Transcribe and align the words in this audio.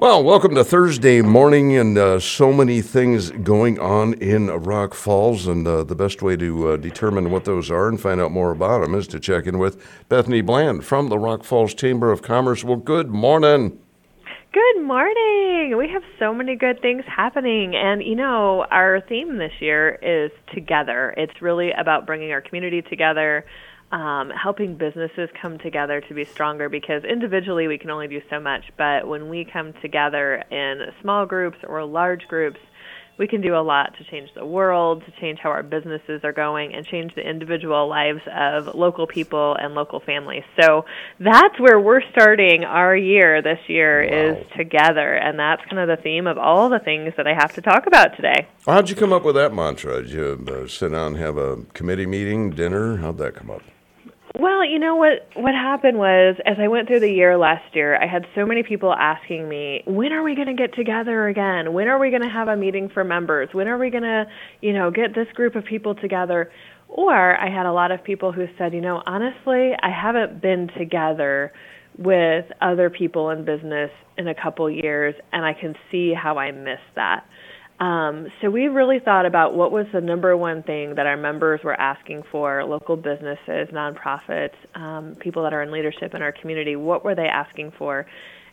Well, 0.00 0.22
welcome 0.22 0.54
to 0.54 0.62
Thursday 0.62 1.22
morning, 1.22 1.76
and 1.76 1.98
uh, 1.98 2.20
so 2.20 2.52
many 2.52 2.82
things 2.82 3.32
going 3.32 3.80
on 3.80 4.14
in 4.14 4.46
Rock 4.46 4.94
Falls. 4.94 5.48
And 5.48 5.66
uh, 5.66 5.82
the 5.82 5.96
best 5.96 6.22
way 6.22 6.36
to 6.36 6.68
uh, 6.68 6.76
determine 6.76 7.32
what 7.32 7.44
those 7.44 7.68
are 7.68 7.88
and 7.88 8.00
find 8.00 8.20
out 8.20 8.30
more 8.30 8.52
about 8.52 8.82
them 8.82 8.94
is 8.94 9.08
to 9.08 9.18
check 9.18 9.48
in 9.48 9.58
with 9.58 9.84
Bethany 10.08 10.40
Bland 10.40 10.84
from 10.84 11.08
the 11.08 11.18
Rock 11.18 11.42
Falls 11.42 11.74
Chamber 11.74 12.12
of 12.12 12.22
Commerce. 12.22 12.62
Well, 12.62 12.76
good 12.76 13.10
morning. 13.10 13.76
Good 14.52 14.84
morning. 14.84 15.76
We 15.76 15.88
have 15.92 16.04
so 16.20 16.32
many 16.32 16.54
good 16.54 16.80
things 16.80 17.02
happening. 17.04 17.74
And, 17.74 18.00
you 18.00 18.14
know, 18.14 18.66
our 18.70 19.00
theme 19.08 19.38
this 19.38 19.52
year 19.58 19.98
is 20.00 20.30
together. 20.54 21.12
It's 21.16 21.42
really 21.42 21.72
about 21.72 22.06
bringing 22.06 22.30
our 22.30 22.40
community 22.40 22.82
together, 22.82 23.44
um, 23.90 24.30
helping 24.30 24.76
businesses 24.76 25.30
come 25.40 25.58
together 25.58 26.00
to 26.00 26.14
be 26.14 26.24
stronger 26.24 26.68
because 26.68 27.04
individually 27.04 27.68
we 27.68 27.78
can 27.78 27.90
only 27.90 28.08
do 28.08 28.20
so 28.28 28.38
much. 28.40 28.64
But 28.76 29.08
when 29.08 29.28
we 29.28 29.44
come 29.44 29.72
together 29.80 30.44
in 30.50 30.92
small 31.00 31.26
groups 31.26 31.58
or 31.66 31.84
large 31.84 32.26
groups, 32.28 32.58
we 33.18 33.26
can 33.26 33.40
do 33.40 33.56
a 33.56 33.60
lot 33.60 33.96
to 33.98 34.04
change 34.04 34.30
the 34.34 34.46
world, 34.46 35.04
to 35.04 35.10
change 35.20 35.40
how 35.40 35.50
our 35.50 35.64
businesses 35.64 36.20
are 36.22 36.32
going, 36.32 36.72
and 36.72 36.86
change 36.86 37.14
the 37.16 37.28
individual 37.28 37.88
lives 37.88 38.20
of 38.32 38.74
local 38.76 39.08
people 39.08 39.56
and 39.60 39.74
local 39.74 39.98
families. 39.98 40.44
So 40.60 40.84
that's 41.18 41.58
where 41.58 41.80
we're 41.80 42.02
starting 42.12 42.64
our 42.64 42.96
year 42.96 43.42
this 43.42 43.58
year 43.66 44.02
wow. 44.02 44.16
is 44.16 44.46
together, 44.56 45.14
and 45.14 45.36
that's 45.38 45.62
kind 45.68 45.78
of 45.78 45.88
the 45.88 46.00
theme 46.00 46.28
of 46.28 46.38
all 46.38 46.68
the 46.68 46.78
things 46.78 47.12
that 47.16 47.26
I 47.26 47.34
have 47.34 47.54
to 47.54 47.60
talk 47.60 47.88
about 47.88 48.14
today. 48.14 48.46
how'd 48.64 48.88
you 48.88 48.94
come 48.94 49.12
up 49.12 49.24
with 49.24 49.34
that 49.34 49.52
mantra? 49.52 50.02
Did 50.02 50.12
you 50.12 50.46
uh, 50.48 50.68
sit 50.68 50.92
down 50.92 51.14
and 51.14 51.16
have 51.16 51.36
a 51.36 51.56
committee 51.74 52.06
meeting, 52.06 52.50
dinner? 52.50 52.98
How'd 52.98 53.18
that 53.18 53.34
come 53.34 53.50
up? 53.50 53.62
Well, 54.38 54.64
you 54.64 54.78
know 54.78 54.94
what 54.94 55.26
what 55.34 55.52
happened 55.52 55.98
was 55.98 56.36
as 56.46 56.58
I 56.60 56.68
went 56.68 56.86
through 56.86 57.00
the 57.00 57.10
year 57.10 57.36
last 57.36 57.74
year, 57.74 58.00
I 58.00 58.06
had 58.06 58.24
so 58.36 58.46
many 58.46 58.62
people 58.62 58.92
asking 58.92 59.48
me, 59.48 59.82
"When 59.84 60.12
are 60.12 60.22
we 60.22 60.36
going 60.36 60.46
to 60.46 60.54
get 60.54 60.74
together 60.74 61.26
again? 61.26 61.72
When 61.72 61.88
are 61.88 61.98
we 61.98 62.10
going 62.10 62.22
to 62.22 62.28
have 62.28 62.46
a 62.46 62.56
meeting 62.56 62.88
for 62.88 63.02
members? 63.02 63.48
When 63.52 63.66
are 63.66 63.76
we 63.76 63.90
going 63.90 64.04
to, 64.04 64.26
you 64.60 64.72
know, 64.72 64.92
get 64.92 65.12
this 65.12 65.26
group 65.34 65.56
of 65.56 65.64
people 65.64 65.96
together?" 65.96 66.52
Or 66.86 67.36
I 67.36 67.50
had 67.50 67.66
a 67.66 67.72
lot 67.72 67.90
of 67.90 68.04
people 68.04 68.30
who 68.30 68.46
said, 68.56 68.74
"You 68.74 68.80
know, 68.80 69.02
honestly, 69.06 69.74
I 69.82 69.90
haven't 69.90 70.40
been 70.40 70.68
together 70.78 71.52
with 71.98 72.44
other 72.60 72.90
people 72.90 73.30
in 73.30 73.44
business 73.44 73.90
in 74.16 74.28
a 74.28 74.34
couple 74.34 74.70
years 74.70 75.16
and 75.32 75.44
I 75.44 75.52
can 75.52 75.74
see 75.90 76.14
how 76.14 76.38
I 76.38 76.52
miss 76.52 76.78
that." 76.94 77.24
Um, 77.80 78.26
so 78.40 78.50
we 78.50 78.66
really 78.66 78.98
thought 78.98 79.24
about 79.24 79.54
what 79.54 79.70
was 79.70 79.86
the 79.92 80.00
number 80.00 80.36
one 80.36 80.62
thing 80.64 80.96
that 80.96 81.06
our 81.06 81.16
members 81.16 81.60
were 81.62 81.78
asking 81.80 82.24
for, 82.30 82.64
local 82.64 82.96
businesses, 82.96 83.68
nonprofits, 83.72 84.54
um, 84.74 85.16
people 85.20 85.44
that 85.44 85.52
are 85.52 85.62
in 85.62 85.70
leadership 85.70 86.14
in 86.14 86.22
our 86.22 86.32
community. 86.32 86.74
What 86.74 87.04
were 87.04 87.14
they 87.14 87.26
asking 87.26 87.72
for? 87.78 88.06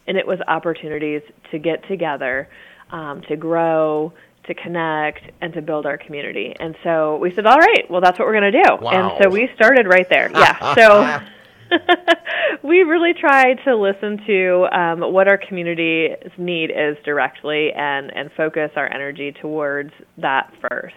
And 0.08 0.18
it 0.18 0.28
was 0.28 0.40
opportunities 0.48 1.24
to 1.50 1.58
get 1.58 1.88
together, 1.88 2.48
um, 2.92 3.22
to 3.24 3.36
grow, 3.36 4.14
to 4.46 4.54
connect, 4.54 5.32
and 5.42 5.52
to 5.54 5.62
build 5.62 5.88
our 5.88 5.98
community. 5.98 6.56
And 6.60 6.76
so 6.84 7.18
we 7.18 7.34
said, 7.34 7.48
all 7.48 7.58
right, 7.58 7.90
well, 7.90 8.02
that's 8.02 8.20
what 8.20 8.28
we're 8.28 8.40
going 8.40 8.52
to 8.54 8.64
do. 8.64 8.76
Wow. 8.80 8.92
And 8.92 9.24
so 9.24 9.30
we 9.32 9.50
started 9.56 9.88
right 9.88 10.08
there. 10.08 10.30
Yeah. 10.32 10.76
So. 10.76 11.28
we 12.64 12.82
really 12.82 13.14
try 13.14 13.54
to 13.66 13.76
listen 13.76 14.20
to 14.26 14.68
um, 14.72 15.14
what 15.14 15.28
our 15.28 15.38
community's 15.38 16.32
need 16.38 16.72
is 16.72 16.98
directly 17.04 17.72
and, 17.74 18.16
and 18.16 18.30
focus 18.36 18.72
our 18.76 18.92
energy 18.92 19.34
towards 19.42 19.92
that 20.18 20.52
first. 20.62 20.96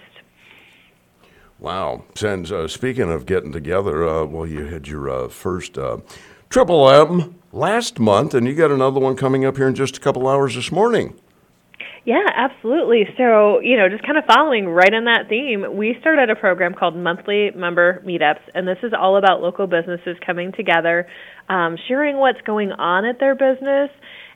Wow. 1.59 2.05
And 2.23 2.51
uh, 2.51 2.69
speaking 2.69 3.11
of 3.11 3.27
getting 3.27 3.53
together, 3.53 4.07
uh, 4.07 4.25
well, 4.25 4.47
you 4.47 4.67
had 4.67 4.87
your 4.87 5.11
uh, 5.11 5.29
first 5.29 5.77
uh, 5.77 5.99
Triple 6.49 6.89
M 6.89 7.35
last 7.53 7.99
month, 7.99 8.33
and 8.35 8.47
you 8.47 8.55
got 8.55 8.71
another 8.71 9.01
one 9.01 9.17
coming 9.17 9.45
up 9.45 9.57
here 9.57 9.69
in 9.69 9.75
just 9.75 9.97
a 9.97 10.01
couple 10.01 10.29
hours 10.29 10.55
this 10.55 10.71
morning. 10.71 11.19
Yeah, 12.09 12.25
absolutely. 12.35 13.05
So, 13.19 13.61
you 13.61 13.77
know, 13.77 13.91
just 13.91 14.03
kind 14.03 14.17
of 14.17 14.25
following 14.25 14.67
right 14.67 14.95
on 14.95 15.05
that 15.05 15.29
theme, 15.29 15.77
we 15.77 15.95
started 16.01 16.31
a 16.31 16.37
program 16.37 16.73
called 16.73 16.97
Monthly 16.97 17.51
Member 17.55 18.03
Meetups, 18.03 18.41
and 18.55 18.67
this 18.67 18.79
is 18.83 18.93
all 18.99 19.19
about 19.19 19.43
local 19.43 19.67
businesses 19.67 20.17
coming 20.25 20.51
together, 20.57 21.07
um, 21.49 21.77
sharing 21.89 22.19
what's 22.19 22.41
going 22.43 22.73
on 22.73 23.05
at 23.05 23.19
their 23.21 23.35
business, 23.35 23.91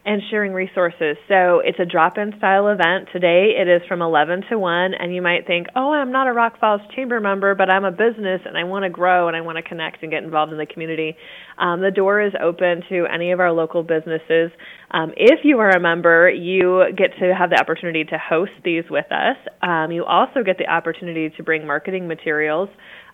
and 0.05 0.21
sharing 0.31 0.53
resources. 0.53 1.17
So 1.29 1.61
it's 1.61 1.79
a 1.79 1.85
drop-in 1.85 2.35
style 2.39 2.69
event. 2.69 3.09
Today 3.13 3.55
it 3.57 3.69
is 3.69 3.83
from 3.87 4.03
11 4.03 4.45
to 4.51 4.59
1 4.59 4.95
and 4.95 5.15
you 5.15 5.23
might 5.23 5.47
think, 5.47 5.69
"Oh, 5.77 5.93
I'm 5.93 6.11
not 6.11 6.27
a 6.27 6.33
Rock 6.33 6.59
Falls 6.59 6.81
Chamber 6.95 7.21
member, 7.21 7.55
but 7.55 7.71
I'm 7.71 7.85
a 7.85 7.93
business 7.93 8.43
and 8.45 8.59
I 8.59 8.65
want 8.65 8.83
to 8.83 8.91
grow 8.91 9.29
and 9.29 9.37
I 9.37 9.43
want 9.43 9.57
to 9.59 9.63
connect 9.63 10.03
and 10.03 10.11
get 10.11 10.25
involved 10.25 10.51
in 10.51 10.59
the 10.59 10.67
community." 10.67 11.17
Um, 11.57 11.81
the 11.81 11.93
door 11.93 12.21
is 12.21 12.33
open 12.41 12.83
to 12.89 13.07
any 13.07 13.31
of 13.31 13.39
our 13.39 13.53
local 13.53 13.85
businesses. 13.85 14.51
Um, 14.91 15.13
if 15.17 15.45
you 15.45 15.61
are 15.61 15.71
a 15.71 15.81
member, 15.81 16.29
you 16.29 16.85
get 16.97 17.17
to 17.19 17.33
have 17.33 17.51
the 17.51 17.61
opportunity 17.61 18.05
to 18.05 18.19
host 18.19 18.53
these 18.65 18.85
with 18.91 19.11
us. 19.13 19.37
Um, 19.63 19.93
you 19.93 20.05
also 20.05 20.43
get 20.43 20.59
the 20.59 20.69
opportunity 20.69 21.31
to 21.31 21.43
bring 21.45 21.65
marketing 21.65 22.09
materials 22.09 22.69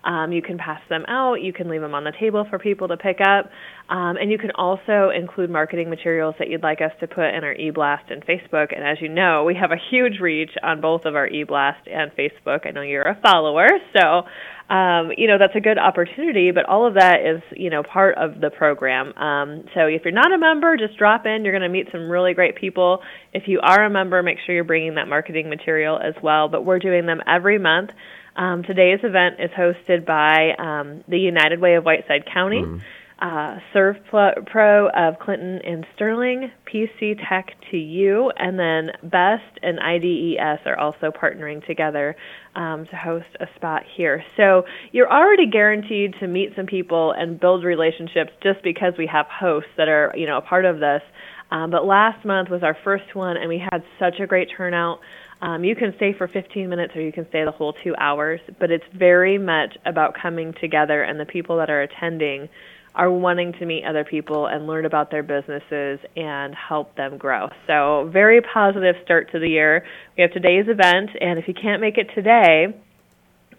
um, 0.05 0.33
you 0.33 0.43
can 0.43 0.59
pass 0.59 0.81
them 0.89 1.05
out. 1.09 1.43
You 1.43 1.53
can 1.53 1.69
leave 1.69 1.81
them 1.81 1.95
on 1.95 2.05
the 2.05 2.13
table 2.19 2.47
for 2.49 2.59
people 2.59 2.89
to 2.89 2.97
pick 2.97 3.19
up. 3.21 3.51
Um, 3.89 4.17
and 4.17 4.31
you 4.31 4.39
can 4.39 4.51
also 4.53 5.11
include 5.15 5.51
marketing 5.51 5.91
materials 5.91 6.35
that 6.39 6.49
you'd 6.49 6.63
like 6.63 6.81
us 6.81 6.93
to 7.01 7.07
put 7.07 7.35
in 7.35 7.43
our 7.43 7.55
e-blast 7.55 8.11
and 8.11 8.25
Facebook. 8.25 8.75
And 8.77 8.87
as 8.87 8.99
you 9.01 9.09
know, 9.09 9.45
we 9.45 9.55
have 9.55 9.71
a 9.71 9.79
huge 9.91 10.21
reach 10.21 10.51
on 10.63 10.81
both 10.81 11.05
of 11.05 11.17
our 11.17 11.27
e-blast 11.27 11.89
and 11.89 12.13
Facebook. 12.13 12.67
I 12.67 12.71
know 12.71 12.83
you're 12.83 13.03
a 13.03 13.19
follower, 13.23 13.69
so 13.99 14.25
um, 14.73 15.13
you 15.17 15.27
know 15.27 15.39
that's 15.39 15.57
a 15.57 15.61
good 15.61 15.79
opportunity. 15.79 16.51
But 16.51 16.67
all 16.67 16.87
of 16.87 16.95
that 16.95 17.21
is 17.25 17.43
you 17.57 17.71
know 17.71 17.83
part 17.83 18.19
of 18.19 18.41
the 18.41 18.51
program. 18.51 19.17
Um, 19.17 19.65
so 19.75 19.87
if 19.87 20.03
you're 20.05 20.13
not 20.13 20.33
a 20.33 20.39
member, 20.39 20.77
just 20.77 20.99
drop 20.99 21.25
in. 21.25 21.45
You're 21.45 21.59
going 21.59 21.63
to 21.63 21.71
meet 21.71 21.89
some 21.91 22.11
really 22.11 22.35
great 22.35 22.57
people. 22.57 23.01
If 23.33 23.45
you 23.47 23.61
are 23.63 23.85
a 23.85 23.91
member, 23.91 24.23
make 24.23 24.37
sure 24.45 24.55
you're 24.55 24.65
bringing 24.65 24.97
that 24.97 25.09
marketing 25.09 25.49
material 25.49 25.99
as 25.99 26.15
well. 26.23 26.49
But 26.49 26.67
we're 26.67 26.79
doing 26.79 27.07
them 27.07 27.21
every 27.27 27.59
month. 27.59 27.91
Um, 28.39 28.63
today's 28.63 29.01
event 29.03 29.41
is 29.41 29.51
hosted 29.51 30.07
by 30.07 30.53
um, 30.59 31.03
the 31.09 31.19
United 31.19 31.61
Way 31.61 31.75
of 31.75 31.85
Whiteside 31.85 32.25
County, 32.33 32.63
mm. 32.63 32.81
uh, 33.19 33.59
Serve 33.73 33.97
Pro 34.07 34.89
of 34.91 35.19
Clinton 35.19 35.61
and 35.65 35.85
Sterling, 35.97 36.53
PC 36.73 37.19
Tech 37.29 37.57
to 37.73 37.77
You, 37.77 38.31
and 38.37 38.57
then 38.57 38.93
Best 39.03 39.59
and 39.61 39.81
IDES 39.81 40.61
are 40.67 40.79
also 40.79 41.11
partnering 41.11 41.67
together 41.67 42.15
um, 42.55 42.87
to 42.87 42.97
host 42.97 43.27
a 43.41 43.47
spot 43.57 43.83
here. 43.97 44.23
So 44.37 44.63
you're 44.93 45.13
already 45.13 45.51
guaranteed 45.51 46.15
to 46.21 46.29
meet 46.29 46.53
some 46.55 46.67
people 46.67 47.11
and 47.11 47.41
build 47.41 47.65
relationships 47.65 48.31
just 48.41 48.63
because 48.63 48.95
we 48.97 49.09
have 49.09 49.27
hosts 49.27 49.71
that 49.77 49.89
are 49.89 50.15
you 50.17 50.27
know 50.27 50.37
a 50.39 50.43
part 50.43 50.65
of 50.65 50.79
this. 50.79 51.03
Um, 51.51 51.71
but 51.71 51.87
last 51.87 52.25
month 52.25 52.51
was 52.51 52.63
our 52.63 52.77
first 52.85 53.15
one, 53.15 53.37
and 53.37 53.49
we 53.49 53.59
had 53.59 53.83
such 53.99 54.21
a 54.21 54.29
great 54.29 54.49
turnout. 54.57 55.01
Um, 55.41 55.63
you 55.65 55.77
can 55.77 55.95
stay 55.97 56.13
for 56.13 56.27
15 56.27 56.69
minutes 56.69 56.97
or 56.97 57.01
you 57.01 57.13
can 57.13 57.29
stay 57.29 57.45
the 57.45 57.53
whole 57.53 57.73
two 57.73 57.95
hours, 57.97 58.41
but 58.59 58.71
it's 58.71 58.85
very 58.93 59.39
much 59.39 59.77
about 59.87 60.15
coming 60.15 60.53
together, 60.61 61.03
and 61.03 61.19
the 61.21 61.27
people 61.27 61.59
that 61.59 61.71
are 61.71 61.83
attending 61.83 62.49
are 62.95 63.11
wanting 63.11 63.53
to 63.53 63.65
meet 63.65 63.85
other 63.85 64.05
people 64.05 64.47
and 64.47 64.67
learn 64.67 64.85
about 64.85 65.11
their 65.13 65.23
businesses 65.23 66.01
and 66.17 66.55
help 66.55 66.97
them 66.97 67.17
grow. 67.17 67.49
So, 67.69 68.11
very 68.13 68.41
positive 68.41 68.97
start 69.05 69.31
to 69.31 69.39
the 69.39 69.49
year. 69.49 69.87
We 70.17 70.23
have 70.23 70.33
today's 70.33 70.67
event, 70.69 71.11
and 71.21 71.39
if 71.39 71.47
you 71.47 71.55
can't 71.55 71.81
make 71.81 71.97
it 71.97 72.11
today, 72.15 72.75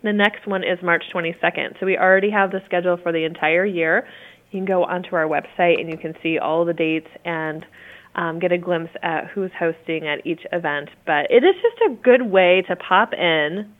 the 0.03 0.11
next 0.11 0.45
one 0.45 0.63
is 0.63 0.81
March 0.83 1.03
22nd. 1.13 1.79
So, 1.79 1.85
we 1.85 1.97
already 1.97 2.31
have 2.31 2.51
the 2.51 2.61
schedule 2.65 2.97
for 2.97 3.13
the 3.13 3.23
entire 3.23 3.65
year. 3.65 4.05
You 4.51 4.59
can 4.59 4.65
go 4.65 4.83
onto 4.83 5.15
our 5.15 5.27
website 5.27 5.79
and 5.79 5.89
you 5.89 5.97
can 5.97 6.15
see 6.21 6.37
all 6.37 6.65
the 6.65 6.73
dates 6.73 7.07
and 7.23 7.65
um, 8.19 8.37
get 8.39 8.51
a 8.51 8.57
glimpse 8.57 8.91
at 9.01 9.27
who's 9.27 9.51
hosting 9.57 10.05
at 10.07 10.25
each 10.27 10.41
event. 10.51 10.89
But 11.05 11.31
it 11.31 11.43
is 11.43 11.55
just 11.61 11.77
a 11.89 11.95
good 12.03 12.23
way 12.23 12.63
to 12.67 12.75
pop 12.75 13.13
in 13.13 13.73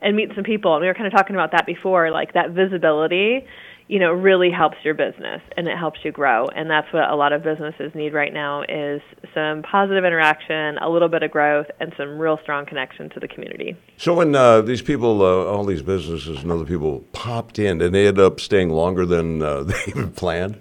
and 0.00 0.16
meet 0.16 0.30
some 0.34 0.44
people. 0.44 0.74
And 0.74 0.80
we 0.80 0.86
were 0.86 0.94
kind 0.94 1.08
of 1.08 1.12
talking 1.12 1.34
about 1.34 1.50
that 1.52 1.66
before, 1.66 2.10
like 2.12 2.32
that 2.34 2.50
visibility, 2.50 3.44
you 3.88 3.98
know, 3.98 4.12
really 4.12 4.50
helps 4.52 4.76
your 4.84 4.94
business 4.94 5.42
and 5.56 5.66
it 5.66 5.76
helps 5.76 5.98
you 6.04 6.12
grow. 6.12 6.46
And 6.46 6.70
that's 6.70 6.86
what 6.92 7.10
a 7.10 7.16
lot 7.16 7.32
of 7.32 7.42
businesses 7.42 7.90
need 7.92 8.14
right 8.14 8.32
now 8.32 8.62
is 8.62 9.02
some 9.34 9.62
positive 9.62 10.04
interaction, 10.04 10.78
a 10.78 10.88
little 10.88 11.08
bit 11.08 11.24
of 11.24 11.32
growth, 11.32 11.66
and 11.80 11.92
some 11.96 12.16
real 12.16 12.38
strong 12.44 12.66
connection 12.66 13.10
to 13.10 13.20
the 13.20 13.26
community. 13.26 13.76
So 13.96 14.14
when 14.14 14.36
uh, 14.36 14.60
these 14.60 14.82
people, 14.82 15.22
uh, 15.22 15.50
all 15.50 15.64
these 15.64 15.82
businesses 15.82 16.44
and 16.44 16.52
other 16.52 16.64
people 16.64 17.00
popped 17.12 17.58
in, 17.58 17.82
and 17.82 17.92
they 17.92 18.06
ended 18.06 18.24
up 18.24 18.38
staying 18.38 18.70
longer 18.70 19.04
than 19.04 19.42
uh, 19.42 19.62
they 19.64 19.82
even 19.88 20.12
planned? 20.12 20.60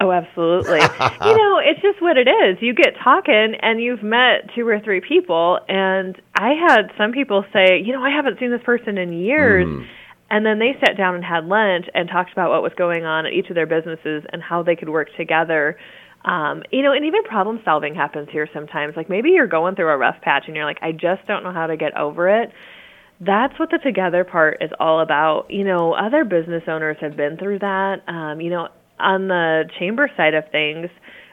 Oh, 0.00 0.12
absolutely. 0.12 0.80
you 0.80 1.36
know, 1.36 1.58
it's 1.64 1.82
just 1.82 2.00
what 2.00 2.16
it 2.16 2.28
is. 2.28 2.58
You 2.60 2.74
get 2.74 2.94
talking 3.02 3.54
and 3.60 3.80
you've 3.80 4.02
met 4.02 4.50
two 4.54 4.66
or 4.66 4.80
three 4.80 5.00
people 5.00 5.58
and 5.68 6.20
I 6.34 6.54
had 6.54 6.92
some 6.96 7.12
people 7.12 7.44
say, 7.52 7.82
"You 7.84 7.92
know, 7.92 8.02
I 8.02 8.10
haven't 8.10 8.38
seen 8.38 8.50
this 8.50 8.62
person 8.62 8.96
in 8.96 9.12
years." 9.12 9.66
Mm. 9.66 9.86
And 10.30 10.44
then 10.44 10.58
they 10.58 10.76
sat 10.84 10.96
down 10.96 11.14
and 11.14 11.24
had 11.24 11.46
lunch 11.46 11.86
and 11.94 12.08
talked 12.08 12.32
about 12.32 12.50
what 12.50 12.62
was 12.62 12.72
going 12.76 13.04
on 13.04 13.26
at 13.26 13.32
each 13.32 13.48
of 13.48 13.54
their 13.54 13.66
businesses 13.66 14.24
and 14.30 14.42
how 14.42 14.62
they 14.62 14.76
could 14.76 14.90
work 14.90 15.08
together. 15.16 15.78
Um, 16.24 16.62
you 16.70 16.82
know, 16.82 16.92
and 16.92 17.04
even 17.06 17.22
problem 17.24 17.60
solving 17.64 17.94
happens 17.94 18.28
here 18.30 18.48
sometimes. 18.52 18.94
Like 18.96 19.08
maybe 19.08 19.30
you're 19.30 19.46
going 19.46 19.74
through 19.74 19.88
a 19.88 19.96
rough 19.96 20.20
patch 20.20 20.44
and 20.46 20.54
you're 20.54 20.66
like, 20.66 20.78
I 20.82 20.92
just 20.92 21.26
don't 21.26 21.44
know 21.44 21.52
how 21.52 21.66
to 21.66 21.76
get 21.76 21.96
over 21.96 22.28
it. 22.42 22.52
That's 23.20 23.58
what 23.58 23.70
the 23.70 23.78
together 23.78 24.22
part 24.24 24.58
is 24.60 24.70
all 24.78 25.00
about. 25.00 25.46
You 25.48 25.64
know, 25.64 25.92
other 25.94 26.24
business 26.24 26.62
owners 26.68 26.98
have 27.00 27.16
been 27.16 27.36
through 27.36 27.60
that. 27.60 28.02
Um, 28.06 28.40
you 28.40 28.50
know, 28.50 28.68
on 28.98 29.28
the 29.28 29.68
chamber 29.78 30.10
side 30.16 30.34
of 30.34 30.50
things, 30.50 30.88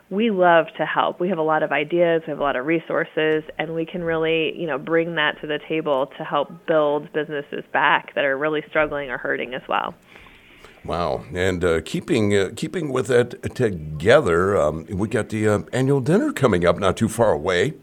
we 0.09 0.29
love 0.29 0.67
to 0.77 0.85
help. 0.85 1.19
We 1.19 1.29
have 1.29 1.39
a 1.39 1.44
lot 1.44 1.63
of 1.63 1.71
ideas, 1.71 2.21
we 2.27 2.31
have 2.31 2.39
a 2.39 2.44
lot 2.44 2.56
of 2.56 2.65
resources, 2.65 3.44
and 3.57 3.73
we 3.73 3.85
can 3.85 4.03
really, 4.03 4.57
you 4.59 4.67
know, 4.67 4.77
bring 4.77 5.15
that 5.15 5.41
to 5.41 5.47
the 5.47 5.59
table 5.67 6.07
to 6.17 6.23
help 6.23 6.67
build 6.67 7.12
businesses 7.12 7.63
back 7.73 8.13
that 8.15 8.23
are 8.23 8.38
really 8.38 8.63
struggling 8.69 9.09
or 9.09 9.17
hurting 9.17 9.53
as 9.56 9.63
well. 9.67 9.95
Wow, 10.83 11.25
and 11.33 11.63
uh, 11.63 11.81
keeping 11.81 12.35
uh, 12.35 12.51
keeping 12.56 12.91
with 12.94 13.07
that 13.07 13.56
together, 13.56 14.56
um, 14.56 14.85
we 14.85 15.07
got 15.07 15.29
the 15.29 15.47
uh, 15.47 15.59
annual 15.73 16.00
dinner 16.00 16.31
coming 16.31 16.63
up 16.63 16.77
not 16.77 16.95
too 16.95 17.09
far 17.09 17.31
away. 17.31 17.73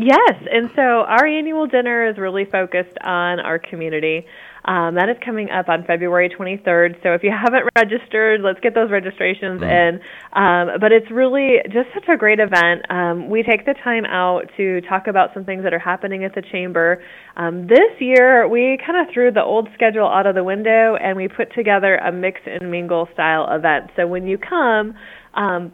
Yes, 0.00 0.34
and 0.52 0.70
so 0.76 0.82
our 0.82 1.26
annual 1.26 1.66
dinner 1.66 2.08
is 2.08 2.18
really 2.18 2.44
focused 2.44 2.96
on 3.02 3.40
our 3.40 3.58
community. 3.58 4.24
Um, 4.64 4.94
that 4.94 5.08
is 5.08 5.16
coming 5.24 5.50
up 5.50 5.68
on 5.68 5.82
February 5.84 6.30
23rd. 6.30 7.02
So 7.02 7.14
if 7.14 7.24
you 7.24 7.32
haven't 7.32 7.68
registered, 7.76 8.40
let's 8.40 8.60
get 8.60 8.76
those 8.76 8.92
registrations 8.92 9.60
mm. 9.60 9.66
in. 9.66 9.94
Um, 10.40 10.78
but 10.80 10.92
it's 10.92 11.10
really 11.10 11.56
just 11.64 11.88
such 11.94 12.08
a 12.08 12.16
great 12.16 12.38
event. 12.38 12.88
Um, 12.88 13.28
we 13.28 13.42
take 13.42 13.66
the 13.66 13.74
time 13.82 14.04
out 14.04 14.42
to 14.56 14.80
talk 14.82 15.08
about 15.08 15.30
some 15.34 15.44
things 15.44 15.64
that 15.64 15.74
are 15.74 15.80
happening 15.80 16.22
at 16.22 16.32
the 16.32 16.42
chamber. 16.42 17.02
Um, 17.36 17.66
this 17.66 17.98
year, 17.98 18.46
we 18.46 18.78
kind 18.86 19.04
of 19.04 19.12
threw 19.12 19.32
the 19.32 19.42
old 19.42 19.68
schedule 19.74 20.06
out 20.06 20.26
of 20.26 20.36
the 20.36 20.44
window 20.44 20.94
and 20.94 21.16
we 21.16 21.26
put 21.26 21.52
together 21.56 21.96
a 21.96 22.12
mix 22.12 22.38
and 22.46 22.70
mingle 22.70 23.08
style 23.14 23.48
event. 23.50 23.90
So 23.96 24.06
when 24.06 24.28
you 24.28 24.38
come, 24.38 24.94
um, 25.34 25.72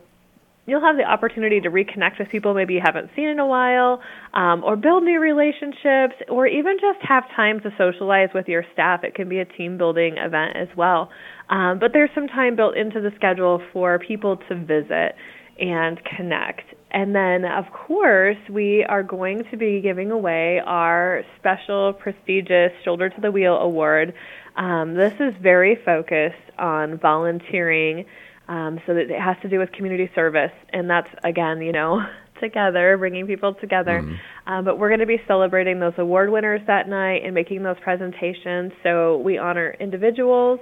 you'll 0.66 0.80
have 0.80 0.96
the 0.96 1.04
opportunity 1.04 1.60
to 1.60 1.70
reconnect 1.70 2.18
with 2.18 2.28
people 2.30 2.54
maybe 2.54 2.74
you 2.74 2.80
haven't 2.84 3.10
seen 3.14 3.28
in 3.28 3.38
a 3.38 3.46
while, 3.46 4.00
um, 4.32 4.64
or 4.64 4.76
build 4.76 5.02
new 5.02 5.20
relationships, 5.20 6.14
or 6.28 6.46
even 6.46 6.76
just 6.80 6.98
have 7.06 7.24
time 7.36 7.60
to 7.60 7.70
socialize 7.76 8.30
with 8.34 8.48
your 8.48 8.64
staff. 8.72 9.04
It 9.04 9.14
can 9.14 9.28
be 9.28 9.38
a 9.38 9.44
team 9.44 9.76
building 9.76 10.16
event 10.16 10.56
as 10.56 10.68
well. 10.76 11.10
Um, 11.50 11.78
but 11.78 11.92
there's 11.92 12.10
some 12.14 12.28
time 12.28 12.56
built 12.56 12.76
into 12.76 13.00
the 13.00 13.10
schedule 13.16 13.62
for 13.72 13.98
people 13.98 14.38
to 14.48 14.54
visit 14.54 15.14
and 15.58 16.00
connect. 16.16 16.62
And 16.90 17.14
then, 17.14 17.44
of 17.44 17.64
course, 17.72 18.36
we 18.48 18.84
are 18.88 19.02
going 19.02 19.42
to 19.50 19.56
be 19.56 19.80
giving 19.80 20.10
away 20.10 20.60
our 20.64 21.22
special, 21.38 21.92
prestigious 21.92 22.70
Shoulder 22.84 23.08
to 23.10 23.20
the 23.20 23.30
Wheel 23.30 23.56
Award. 23.56 24.14
Um, 24.56 24.94
this 24.94 25.12
is 25.18 25.34
very 25.42 25.76
focused 25.84 26.36
on 26.58 26.98
volunteering 26.98 28.06
um, 28.48 28.80
so 28.86 28.94
that 28.94 29.10
it 29.10 29.20
has 29.20 29.36
to 29.42 29.48
do 29.48 29.58
with 29.58 29.72
community 29.72 30.10
service, 30.14 30.52
and 30.72 30.88
that's 30.88 31.08
again, 31.22 31.60
you 31.62 31.72
know, 31.72 32.00
together, 32.40 32.96
bringing 32.98 33.26
people 33.26 33.54
together. 33.54 34.02
Mm-hmm. 34.02 34.52
Um, 34.52 34.64
but 34.64 34.78
we're 34.78 34.88
going 34.88 35.00
to 35.00 35.06
be 35.06 35.20
celebrating 35.26 35.80
those 35.80 35.94
award 35.98 36.30
winners 36.30 36.60
that 36.66 36.88
night 36.88 37.22
and 37.24 37.34
making 37.34 37.62
those 37.62 37.76
presentations. 37.82 38.72
So 38.82 39.18
we 39.18 39.38
honor 39.38 39.74
individuals, 39.80 40.60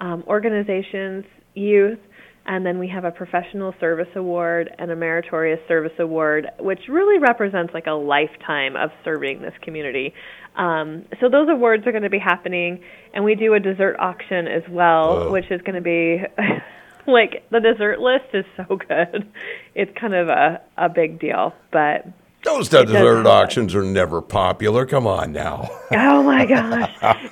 um, 0.00 0.22
organizations, 0.26 1.24
youth, 1.54 1.98
and 2.46 2.64
then 2.64 2.78
we 2.78 2.86
have 2.88 3.04
a 3.04 3.10
professional 3.10 3.74
service 3.80 4.08
award 4.14 4.70
and 4.78 4.90
a 4.90 4.96
meritorious 4.96 5.58
service 5.66 5.92
award, 5.98 6.46
which 6.60 6.78
really 6.88 7.18
represents 7.18 7.74
like 7.74 7.86
a 7.86 7.92
lifetime 7.92 8.76
of 8.76 8.90
serving 9.04 9.42
this 9.42 9.54
community. 9.62 10.14
Um, 10.54 11.06
so 11.20 11.28
those 11.28 11.48
awards 11.50 11.86
are 11.86 11.90
going 11.90 12.04
to 12.04 12.10
be 12.10 12.20
happening, 12.20 12.82
and 13.12 13.24
we 13.24 13.34
do 13.34 13.54
a 13.54 13.60
dessert 13.60 13.96
auction 13.98 14.46
as 14.46 14.62
well, 14.70 15.10
oh. 15.10 15.32
which 15.32 15.50
is 15.50 15.60
going 15.62 15.74
to 15.74 15.80
be 15.80 16.22
like 17.12 17.48
the 17.50 17.60
dessert 17.60 18.00
list 18.00 18.26
is 18.34 18.44
so 18.56 18.76
good. 18.76 19.28
It's 19.74 19.90
kind 19.98 20.14
of 20.14 20.28
a 20.28 20.60
a 20.76 20.88
big 20.88 21.20
deal, 21.20 21.52
but 21.72 22.06
those 22.44 22.68
dessert 22.68 23.26
auctions 23.26 23.74
are 23.74 23.82
never 23.82 24.22
popular. 24.22 24.86
Come 24.86 25.06
on 25.06 25.32
now. 25.32 25.68
oh 25.92 26.22
my 26.22 26.46
gosh. 26.46 26.90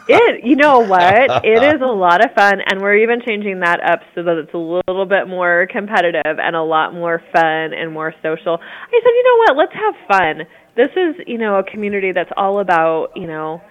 It 0.08 0.44
you 0.44 0.56
know 0.56 0.80
what? 0.80 1.44
It 1.44 1.62
is 1.62 1.80
a 1.80 1.92
lot 1.92 2.24
of 2.24 2.32
fun 2.34 2.60
and 2.66 2.80
we're 2.80 2.96
even 2.96 3.22
changing 3.24 3.60
that 3.60 3.80
up 3.82 4.00
so 4.14 4.22
that 4.24 4.36
it's 4.38 4.54
a 4.54 4.58
little 4.58 5.06
bit 5.06 5.28
more 5.28 5.68
competitive 5.70 6.38
and 6.38 6.56
a 6.56 6.62
lot 6.62 6.92
more 6.94 7.22
fun 7.32 7.72
and 7.72 7.92
more 7.92 8.12
social. 8.22 8.58
I 8.60 9.00
said, 9.02 9.10
"You 9.10 9.24
know 9.24 9.54
what? 9.54 9.56
Let's 9.56 9.74
have 9.74 9.94
fun." 10.08 10.46
This 10.76 10.90
is, 10.96 11.14
you 11.28 11.38
know, 11.38 11.58
a 11.58 11.62
community 11.62 12.10
that's 12.10 12.32
all 12.36 12.58
about, 12.58 13.10
you 13.14 13.28
know, 13.28 13.62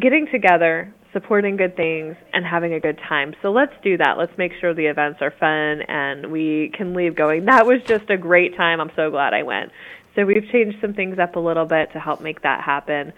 getting 0.00 0.26
together, 0.32 0.92
supporting 1.14 1.56
good 1.56 1.74
things 1.76 2.16
and 2.34 2.44
having 2.44 2.74
a 2.74 2.80
good 2.80 2.98
time. 3.08 3.32
So 3.40 3.50
let's 3.50 3.72
do 3.82 3.96
that. 3.96 4.18
Let's 4.18 4.36
make 4.36 4.52
sure 4.60 4.74
the 4.74 4.86
events 4.86 5.20
are 5.22 5.32
fun 5.40 5.80
and 5.88 6.30
we 6.30 6.70
can 6.76 6.92
leave 6.92 7.16
going, 7.16 7.46
that 7.46 7.64
was 7.64 7.80
just 7.86 8.10
a 8.10 8.18
great 8.18 8.54
time. 8.58 8.80
I'm 8.80 8.90
so 8.94 9.10
glad 9.10 9.32
I 9.32 9.42
went. 9.44 9.70
So 10.14 10.26
we've 10.26 10.44
changed 10.52 10.76
some 10.82 10.92
things 10.92 11.18
up 11.18 11.36
a 11.36 11.40
little 11.40 11.64
bit 11.64 11.92
to 11.94 11.98
help 11.98 12.20
make 12.20 12.42
that 12.42 12.62
happen. 12.62 13.14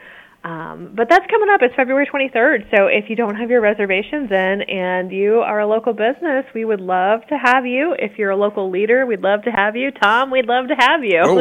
Um, 0.47 0.93
but 0.95 1.09
that's 1.11 1.27
coming 1.29 1.49
up. 1.53 1.61
It's 1.61 1.75
February 1.75 2.07
23rd. 2.07 2.71
So 2.71 2.87
if 2.87 3.11
you 3.11 3.17
don't 3.17 3.35
have 3.35 3.51
your 3.51 3.61
reservations 3.61 4.31
in 4.31 4.63
and 4.63 5.11
you 5.11 5.41
are 5.41 5.59
a 5.59 5.67
local 5.67 5.93
business, 5.93 6.45
we 6.55 6.65
would 6.65 6.81
love 6.81 7.23
to 7.31 7.37
have 7.37 7.67
you. 7.67 7.97
If 7.99 8.17
you're 8.17 8.31
a 8.31 8.37
local 8.37 8.71
leader, 8.71 9.05
we'd 9.07 9.23
love 9.23 9.43
to 9.43 9.51
have 9.51 9.75
you. 9.75 9.91
Tom, 9.91 10.31
we'd 10.31 10.47
love 10.47 10.69
to 10.69 10.77
have 10.79 11.03
you. 11.03 11.21
Oh. 11.21 11.41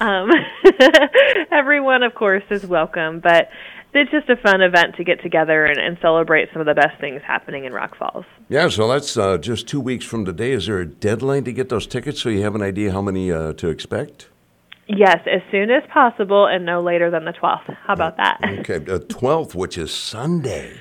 um, 0.06 0.30
everyone, 1.52 2.04
of 2.04 2.14
course, 2.14 2.44
is 2.48 2.64
welcome. 2.64 3.18
But 3.18 3.48
it's 3.92 4.12
just 4.12 4.28
a 4.28 4.36
fun 4.36 4.60
event 4.60 4.94
to 4.98 5.04
get 5.04 5.20
together 5.20 5.64
and, 5.64 5.78
and, 5.78 5.98
celebrate 6.00 6.48
some 6.52 6.60
of 6.60 6.66
the 6.66 6.74
best 6.74 7.00
things 7.00 7.22
happening 7.26 7.64
in 7.64 7.72
Rock 7.72 7.96
Falls. 7.96 8.24
Yeah, 8.48 8.68
so 8.68 8.86
that's 8.88 9.16
uh, 9.16 9.38
just 9.38 9.66
two 9.66 9.80
weeks 9.80 10.04
from 10.04 10.24
today. 10.24 10.52
Is 10.52 10.66
there 10.66 10.80
a 10.80 10.86
deadline 10.86 11.42
to 11.44 11.52
get 11.52 11.70
those 11.70 11.86
tickets 11.88 12.20
so 12.20 12.28
you 12.28 12.42
have 12.42 12.54
an 12.54 12.62
idea 12.62 12.92
how 12.92 13.02
many 13.02 13.32
uh, 13.32 13.52
to 13.54 13.68
expect? 13.68 14.28
Yes, 14.86 15.20
as 15.26 15.40
soon 15.50 15.70
as 15.70 15.82
possible 15.92 16.46
and 16.46 16.66
no 16.66 16.82
later 16.82 17.10
than 17.10 17.24
the 17.24 17.32
12th. 17.32 17.74
How 17.86 17.94
about 17.94 18.16
that? 18.18 18.38
Okay, 18.60 18.78
the 18.78 19.00
12th, 19.00 19.54
which 19.54 19.78
is 19.78 19.92
Sunday. 19.92 20.80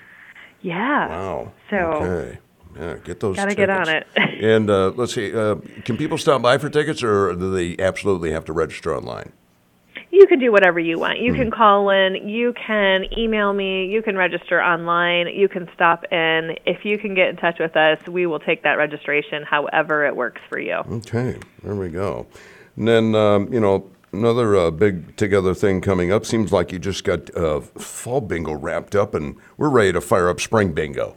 Yeah. 0.62 1.08
Wow. 1.08 1.52
So. 1.70 1.78
Okay. 1.78 2.40
Yeah, 2.76 2.96
get 3.04 3.20
those. 3.20 3.36
Gotta 3.36 3.52
tickets. 3.52 3.68
get 3.68 3.70
on 3.70 3.90
it. 3.90 4.08
and 4.44 4.70
uh, 4.70 4.90
let's 4.96 5.14
see, 5.14 5.34
uh, 5.34 5.56
can 5.86 5.96
people 5.96 6.18
stop 6.18 6.42
by 6.42 6.58
for 6.58 6.70
tickets, 6.70 7.04
or 7.04 7.36
do 7.36 7.52
they 7.54 7.82
absolutely 7.82 8.32
have 8.32 8.46
to 8.46 8.54
register 8.54 8.96
online? 8.96 9.32
you 10.14 10.28
can 10.28 10.38
do 10.38 10.52
whatever 10.52 10.80
you 10.80 11.00
want. 11.00 11.20
You 11.20 11.34
mm 11.34 11.38
can 11.44 11.50
call 11.50 11.90
in, 11.90 12.30
you 12.30 12.54
can 12.54 13.06
email 13.18 13.52
me, 13.52 13.88
you 13.88 14.04
can 14.04 14.16
register 14.16 14.62
online, 14.62 15.28
you 15.28 15.50
can 15.50 15.68
stop 15.74 16.04
in. 16.12 16.56
If 16.68 16.86
you 16.86 17.00
can 17.00 17.16
get 17.16 17.30
in 17.30 17.36
touch 17.38 17.58
with 17.60 17.76
us, 17.76 17.98
we 18.08 18.28
will 18.28 18.40
take 18.40 18.62
that 18.62 18.76
registration 18.76 19.42
however 19.44 20.06
it 20.06 20.16
works 20.16 20.40
for 20.48 20.60
you. 20.60 20.76
Okay, 20.76 21.40
there 21.64 21.76
we 21.76 21.90
go. 21.90 22.28
And 22.76 22.88
then, 22.88 23.16
um, 23.16 23.52
you 23.54 23.60
know, 23.60 23.90
another 24.12 24.56
uh, 24.56 24.72
big 24.72 25.16
together 25.16 25.54
thing 25.54 25.82
coming 25.82 26.12
up 26.12 26.26
seems 26.26 26.52
like 26.52 26.72
you 26.72 26.80
just 26.80 27.04
got 27.04 27.36
uh, 27.36 27.62
fall 27.62 28.22
bingo 28.22 28.54
wrapped 28.54 28.96
up 28.96 29.14
and 29.14 29.36
we're 29.58 29.70
ready 29.70 29.92
to 29.94 30.02
fire 30.02 30.30
up 30.30 30.40
spring 30.40 30.74
bingo. 30.74 31.16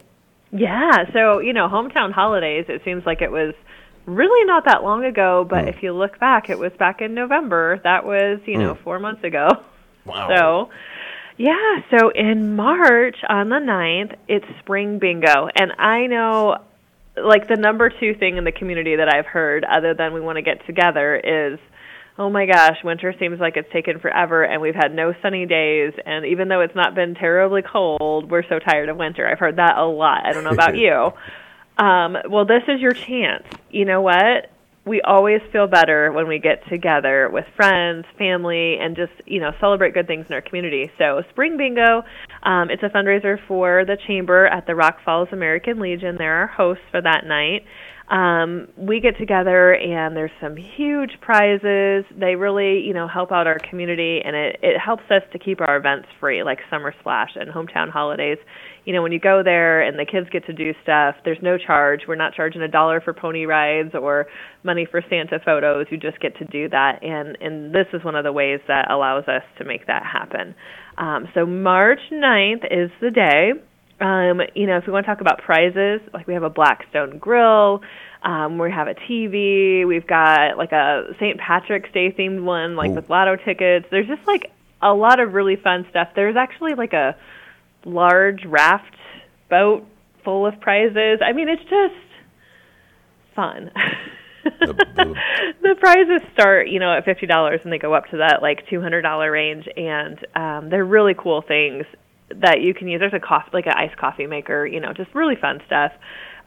Yeah, 0.52 1.10
so, 1.12 1.40
you 1.40 1.52
know, 1.52 1.68
hometown 1.68 2.12
holidays, 2.12 2.66
it 2.68 2.82
seems 2.84 3.04
like 3.04 3.20
it 3.20 3.30
was 3.30 3.54
really 4.06 4.44
not 4.46 4.64
that 4.64 4.82
long 4.82 5.04
ago, 5.04 5.46
but 5.48 5.64
mm. 5.64 5.68
if 5.68 5.82
you 5.82 5.92
look 5.92 6.18
back, 6.18 6.48
it 6.48 6.58
was 6.58 6.72
back 6.78 7.00
in 7.00 7.14
November. 7.14 7.80
That 7.84 8.06
was, 8.06 8.40
you 8.46 8.56
know, 8.56 8.74
mm. 8.74 8.82
four 8.82 8.98
months 8.98 9.24
ago. 9.24 9.48
Wow. 10.04 10.28
So, 10.36 10.70
yeah, 11.38 11.82
so 11.90 12.08
in 12.10 12.56
March 12.56 13.16
on 13.28 13.50
the 13.50 13.56
9th, 13.56 14.14
it's 14.26 14.46
spring 14.60 14.98
bingo. 14.98 15.48
And 15.54 15.72
I 15.72 16.06
know, 16.06 16.62
like, 17.16 17.48
the 17.48 17.56
number 17.56 17.90
two 17.90 18.14
thing 18.14 18.36
in 18.36 18.44
the 18.44 18.52
community 18.52 18.96
that 18.96 19.12
I've 19.12 19.26
heard, 19.26 19.64
other 19.64 19.94
than 19.94 20.12
we 20.12 20.20
want 20.20 20.36
to 20.36 20.42
get 20.42 20.66
together, 20.66 21.16
is 21.16 21.58
oh 22.18 22.30
my 22.30 22.46
gosh, 22.46 22.78
winter 22.82 23.14
seems 23.18 23.38
like 23.38 23.56
it's 23.56 23.70
taken 23.72 23.98
forever 23.98 24.42
and 24.42 24.62
we've 24.62 24.74
had 24.74 24.94
no 24.94 25.12
sunny 25.20 25.46
days. 25.46 25.92
And 26.04 26.24
even 26.26 26.48
though 26.48 26.60
it's 26.60 26.74
not 26.74 26.94
been 26.94 27.14
terribly 27.14 27.62
cold, 27.62 28.30
we're 28.30 28.46
so 28.48 28.58
tired 28.58 28.88
of 28.88 28.96
winter. 28.96 29.26
I've 29.26 29.38
heard 29.38 29.56
that 29.56 29.76
a 29.76 29.84
lot. 29.84 30.24
I 30.24 30.32
don't 30.32 30.44
know 30.44 30.50
about 30.50 30.76
you. 30.78 31.12
Um, 31.76 32.16
well, 32.30 32.46
this 32.46 32.62
is 32.68 32.80
your 32.80 32.92
chance. 32.92 33.44
You 33.70 33.84
know 33.84 34.00
what? 34.00 34.50
We 34.86 35.00
always 35.00 35.40
feel 35.52 35.66
better 35.66 36.12
when 36.12 36.28
we 36.28 36.38
get 36.38 36.62
together 36.70 37.28
with 37.32 37.44
friends, 37.56 38.04
family, 38.16 38.76
and 38.80 38.94
just 38.94 39.12
you 39.26 39.40
know 39.40 39.50
celebrate 39.60 39.94
good 39.94 40.06
things 40.06 40.26
in 40.28 40.34
our 40.34 40.40
community. 40.40 40.90
So, 40.96 41.22
Spring 41.30 41.56
Bingo, 41.56 42.02
um, 42.44 42.70
it's 42.70 42.84
a 42.84 42.88
fundraiser 42.88 43.36
for 43.48 43.84
the 43.84 43.96
chamber 44.06 44.46
at 44.46 44.66
the 44.66 44.76
Rock 44.76 44.98
Falls 45.04 45.28
American 45.32 45.80
Legion. 45.80 46.14
They're 46.16 46.32
our 46.32 46.46
hosts 46.46 46.84
for 46.92 47.02
that 47.02 47.24
night 47.26 47.62
um, 48.08 48.68
we 48.76 49.00
get 49.00 49.18
together 49.18 49.74
and 49.74 50.16
there's 50.16 50.30
some 50.40 50.56
huge 50.56 51.10
prizes. 51.20 52.04
They 52.16 52.36
really, 52.36 52.80
you 52.86 52.94
know, 52.94 53.08
help 53.08 53.32
out 53.32 53.48
our 53.48 53.58
community 53.58 54.20
and 54.24 54.36
it, 54.36 54.60
it 54.62 54.78
helps 54.78 55.02
us 55.10 55.22
to 55.32 55.38
keep 55.40 55.60
our 55.60 55.76
events 55.76 56.06
free, 56.20 56.44
like 56.44 56.60
Summer 56.70 56.94
Splash 57.00 57.30
and 57.34 57.50
Hometown 57.50 57.90
Holidays. 57.90 58.38
You 58.84 58.92
know, 58.92 59.02
when 59.02 59.10
you 59.10 59.18
go 59.18 59.42
there 59.42 59.82
and 59.82 59.98
the 59.98 60.04
kids 60.04 60.28
get 60.30 60.46
to 60.46 60.52
do 60.52 60.72
stuff, 60.84 61.16
there's 61.24 61.42
no 61.42 61.58
charge. 61.58 62.02
We're 62.06 62.14
not 62.14 62.34
charging 62.34 62.62
a 62.62 62.68
dollar 62.68 63.00
for 63.00 63.12
pony 63.12 63.44
rides 63.44 63.90
or 63.94 64.26
money 64.62 64.86
for 64.88 65.02
Santa 65.10 65.40
photos. 65.44 65.86
You 65.90 65.96
just 65.96 66.20
get 66.20 66.36
to 66.38 66.44
do 66.44 66.68
that, 66.68 67.02
and 67.02 67.36
and 67.40 67.74
this 67.74 67.86
is 67.92 68.04
one 68.04 68.14
of 68.14 68.22
the 68.22 68.32
ways 68.32 68.60
that 68.68 68.88
allows 68.88 69.24
us 69.26 69.42
to 69.58 69.64
make 69.64 69.88
that 69.88 70.04
happen. 70.04 70.54
Um, 70.96 71.26
so 71.34 71.44
March 71.44 71.98
9th 72.12 72.64
is 72.70 72.90
the 73.00 73.10
day. 73.10 73.52
Um, 74.00 74.42
you 74.54 74.66
know, 74.66 74.76
if 74.76 74.86
we 74.86 74.92
want 74.92 75.06
to 75.06 75.10
talk 75.10 75.20
about 75.20 75.38
prizes, 75.42 76.00
like 76.12 76.26
we 76.26 76.34
have 76.34 76.42
a 76.42 76.50
Blackstone 76.50 77.18
grill, 77.18 77.80
um, 78.22 78.58
we 78.58 78.70
have 78.70 78.88
a 78.88 78.94
TV, 78.94 79.86
we've 79.86 80.06
got 80.06 80.58
like 80.58 80.72
a 80.72 81.14
St. 81.18 81.38
Patrick's 81.38 81.90
Day 81.92 82.12
themed 82.12 82.42
one, 82.42 82.76
like 82.76 82.90
Ooh. 82.90 82.94
with 82.96 83.08
lotto 83.08 83.36
tickets. 83.36 83.86
There's 83.90 84.06
just 84.06 84.26
like 84.26 84.52
a 84.82 84.92
lot 84.92 85.18
of 85.20 85.32
really 85.32 85.56
fun 85.56 85.86
stuff. 85.90 86.08
There's 86.14 86.36
actually 86.36 86.74
like 86.74 86.92
a 86.92 87.16
large 87.84 88.44
raft 88.44 88.94
boat 89.48 89.86
full 90.24 90.46
of 90.46 90.60
prizes. 90.60 91.20
I 91.24 91.32
mean, 91.32 91.48
it's 91.48 91.62
just 91.62 91.94
fun. 93.34 93.70
The- 94.44 94.84
the- 94.96 95.14
the 95.62 95.74
prizes 95.80 96.20
start, 96.34 96.68
you 96.68 96.80
know, 96.80 96.92
at 96.92 97.04
fifty 97.04 97.26
dollars, 97.26 97.60
and 97.64 97.72
they 97.72 97.78
go 97.78 97.94
up 97.94 98.06
to 98.10 98.18
that 98.18 98.42
like 98.42 98.68
two 98.68 98.80
hundred 98.80 99.02
dollar 99.02 99.30
range, 99.30 99.66
and 99.76 100.18
um, 100.34 100.70
they're 100.70 100.84
really 100.84 101.14
cool 101.14 101.42
things 101.42 101.84
that 102.28 102.60
you 102.60 102.74
can 102.74 102.88
use. 102.88 103.00
There's 103.00 103.14
a 103.14 103.20
coffee, 103.20 103.50
like 103.52 103.66
an 103.66 103.74
iced 103.76 103.96
coffee 103.96 104.26
maker, 104.26 104.66
you 104.66 104.80
know, 104.80 104.92
just 104.92 105.14
really 105.14 105.36
fun 105.36 105.60
stuff 105.66 105.92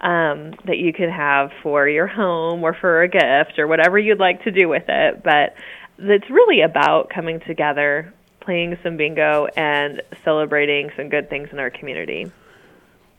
um, 0.01 0.51
that 0.65 0.77
you 0.77 0.93
can 0.93 1.09
have 1.09 1.51
for 1.63 1.87
your 1.87 2.07
home 2.07 2.63
or 2.63 2.73
for 2.73 3.01
a 3.01 3.07
gift 3.07 3.59
or 3.59 3.67
whatever 3.67 3.97
you'd 3.97 4.19
like 4.19 4.43
to 4.43 4.51
do 4.51 4.67
with 4.67 4.85
it. 4.87 5.23
But 5.23 5.55
it's 5.97 6.29
really 6.29 6.61
about 6.61 7.09
coming 7.09 7.39
together, 7.41 8.13
playing 8.39 8.77
some 8.83 8.97
bingo, 8.97 9.47
and 9.55 10.01
celebrating 10.23 10.91
some 10.95 11.09
good 11.09 11.29
things 11.29 11.49
in 11.51 11.59
our 11.59 11.69
community. 11.69 12.31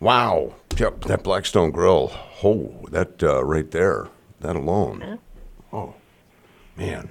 wow. 0.00 0.54
Yep, 0.76 1.02
that 1.02 1.22
Blackstone 1.22 1.72
Grill. 1.72 2.10
Oh, 2.42 2.86
that 2.90 3.22
uh, 3.22 3.44
right 3.44 3.70
there. 3.70 4.08
That 4.40 4.56
alone. 4.56 5.18
Oh, 5.72 5.94
man. 6.76 7.10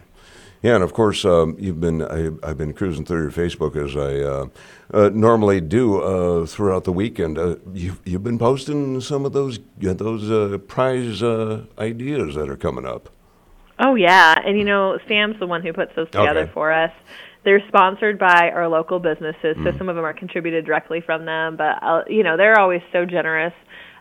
Yeah, 0.61 0.75
and 0.75 0.83
of 0.83 0.93
course, 0.93 1.23
um, 1.23 1.55
you've 1.57 1.79
been 1.79 2.01
I, 2.01 2.31
I've 2.47 2.57
been 2.57 2.73
cruising 2.73 3.05
through 3.05 3.21
your 3.21 3.31
Facebook 3.31 3.77
as 3.77 3.95
I 3.95 4.19
uh, 4.19 4.47
uh, 4.93 5.09
normally 5.13 5.61
do 5.61 6.01
uh, 6.01 6.45
throughout 6.45 6.83
the 6.83 6.91
weekend. 6.91 7.37
Uh, 7.37 7.55
you've 7.73 8.01
you've 8.05 8.23
been 8.23 8.37
posting 8.37 8.99
some 8.99 9.25
of 9.25 9.31
those 9.31 9.59
those 9.79 10.29
uh, 10.29 10.57
prize 10.67 11.23
uh, 11.23 11.65
ideas 11.77 12.35
that 12.35 12.49
are 12.49 12.57
coming 12.57 12.85
up. 12.85 13.09
Oh 13.79 13.95
yeah, 13.95 14.35
and 14.45 14.57
you 14.57 14.65
know 14.65 14.99
Sam's 15.07 15.39
the 15.39 15.47
one 15.47 15.61
who 15.61 15.71
puts 15.71 15.95
those 15.95 16.07
together 16.09 16.41
Okay. 16.41 16.51
for 16.53 16.73
us. 16.73 16.91
They're 17.45 17.65
sponsored 17.69 18.19
by 18.19 18.51
our 18.53 18.67
local 18.67 18.99
businesses, 18.99 19.55
so 19.63 19.71
some 19.77 19.87
of 19.87 19.95
them 19.95 20.03
are 20.03 20.13
contributed 20.13 20.65
directly 20.65 20.99
from 20.99 21.23
them. 21.23 21.55
But 21.55 21.81
uh, 21.81 22.03
you 22.09 22.21
know 22.23 22.35
they're 22.35 22.59
always 22.59 22.81
so 22.91 23.05
generous 23.05 23.53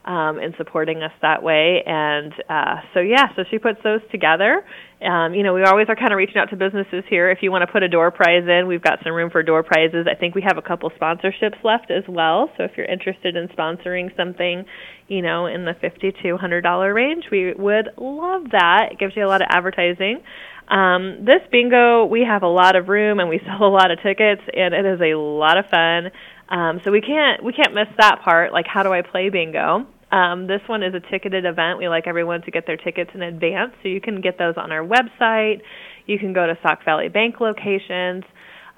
um, 0.04 0.38
in 0.38 0.54
supporting 0.56 1.02
us 1.02 1.12
that 1.22 1.42
way, 1.42 1.82
and 1.86 2.32
uh, 2.48 2.76
so 2.94 3.00
yeah, 3.00 3.26
so 3.36 3.44
she 3.50 3.58
puts 3.58 3.78
those 3.82 4.00
together. 4.10 4.64
Um, 5.00 5.32
you 5.32 5.42
know 5.44 5.54
we 5.54 5.62
always 5.62 5.86
are 5.88 5.94
kind 5.94 6.12
of 6.12 6.16
reaching 6.16 6.38
out 6.38 6.50
to 6.50 6.56
businesses 6.56 7.04
here. 7.08 7.30
If 7.30 7.38
you 7.42 7.52
want 7.52 7.62
to 7.62 7.72
put 7.72 7.82
a 7.82 7.88
door 7.88 8.10
prize 8.10 8.44
in, 8.48 8.66
we've 8.66 8.82
got 8.82 8.98
some 9.04 9.12
room 9.12 9.30
for 9.30 9.42
door 9.42 9.62
prizes. 9.62 10.06
I 10.10 10.14
think 10.14 10.34
we 10.34 10.42
have 10.42 10.58
a 10.58 10.62
couple 10.62 10.90
sponsorships 10.90 11.62
left 11.62 11.90
as 11.90 12.04
well. 12.08 12.50
So 12.56 12.64
if 12.64 12.72
you're 12.76 12.86
interested 12.86 13.36
in 13.36 13.48
sponsoring 13.48 14.14
something, 14.16 14.64
you 15.08 15.22
know 15.22 15.46
in 15.46 15.64
the 15.64 15.74
fifty 15.80 16.12
to 16.22 16.36
hundred 16.36 16.62
dollar 16.62 16.92
range, 16.92 17.24
we 17.30 17.52
would 17.54 17.90
love 17.96 18.50
that. 18.52 18.88
It 18.92 18.98
gives 18.98 19.14
you 19.16 19.24
a 19.24 19.28
lot 19.28 19.42
of 19.42 19.48
advertising. 19.50 20.22
Um, 20.68 21.24
this 21.24 21.40
bingo, 21.50 22.04
we 22.04 22.24
have 22.28 22.42
a 22.42 22.48
lot 22.48 22.76
of 22.76 22.88
room 22.88 23.20
and 23.20 23.28
we 23.28 23.40
sell 23.46 23.66
a 23.66 23.72
lot 23.72 23.90
of 23.90 24.02
tickets, 24.02 24.42
and 24.52 24.74
it 24.74 24.84
is 24.84 25.00
a 25.00 25.16
lot 25.16 25.58
of 25.58 25.66
fun. 25.66 26.10
Um, 26.48 26.80
so 26.84 26.90
we 26.90 27.00
can't 27.00 27.42
we 27.42 27.52
can't 27.52 27.74
miss 27.74 27.88
that 27.98 28.20
part. 28.22 28.52
Like, 28.52 28.66
how 28.66 28.82
do 28.82 28.92
I 28.92 29.02
play 29.02 29.28
bingo? 29.28 29.86
Um, 30.10 30.46
this 30.46 30.62
one 30.66 30.82
is 30.82 30.94
a 30.94 31.00
ticketed 31.00 31.44
event. 31.44 31.78
We 31.78 31.88
like 31.88 32.06
everyone 32.06 32.40
to 32.42 32.50
get 32.50 32.66
their 32.66 32.78
tickets 32.78 33.10
in 33.14 33.22
advance, 33.22 33.72
so 33.82 33.88
you 33.88 34.00
can 34.00 34.20
get 34.22 34.38
those 34.38 34.54
on 34.56 34.72
our 34.72 34.82
website. 34.82 35.60
You 36.06 36.18
can 36.18 36.32
go 36.32 36.46
to 36.46 36.56
Sauk 36.62 36.84
Valley 36.84 37.08
Bank 37.08 37.40
locations. 37.40 38.24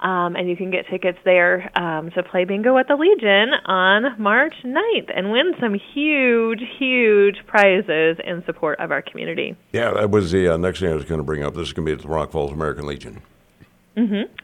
Um, 0.01 0.35
and 0.35 0.49
you 0.49 0.57
can 0.57 0.71
get 0.71 0.87
tickets 0.89 1.19
there 1.23 1.69
um, 1.77 2.09
to 2.11 2.23
play 2.23 2.45
bingo 2.45 2.77
at 2.77 2.87
the 2.87 2.95
Legion 2.95 3.51
on 3.65 4.19
March 4.19 4.55
9th 4.65 5.11
and 5.15 5.31
win 5.31 5.53
some 5.59 5.75
huge, 5.93 6.61
huge 6.79 7.37
prizes 7.45 8.17
in 8.25 8.43
support 8.45 8.79
of 8.79 8.91
our 8.91 9.03
community. 9.03 9.55
Yeah, 9.71 9.91
that 9.91 10.09
was 10.09 10.31
the 10.31 10.55
uh, 10.55 10.57
next 10.57 10.79
thing 10.79 10.91
I 10.91 10.95
was 10.95 11.05
going 11.05 11.19
to 11.19 11.23
bring 11.23 11.43
up. 11.43 11.53
This 11.53 11.67
is 11.67 11.73
going 11.73 11.85
to 11.85 11.91
be 11.91 11.93
at 11.93 12.01
the 12.01 12.07
Rock 12.07 12.31
Falls 12.31 12.51
American 12.51 12.87
Legion. 12.87 13.21